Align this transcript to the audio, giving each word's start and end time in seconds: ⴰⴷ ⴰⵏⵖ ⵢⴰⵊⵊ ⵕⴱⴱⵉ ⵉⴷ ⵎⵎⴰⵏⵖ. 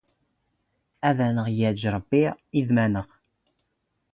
ⴰⴷ 1.07 1.17
ⴰⵏⵖ 1.27 1.45
ⵢⴰⵊⵊ 1.57 1.83
ⵕⴱⴱⵉ 1.95 2.23
ⵉⴷ 2.59 2.67
ⵎⵎⴰⵏⵖ. 2.75 3.03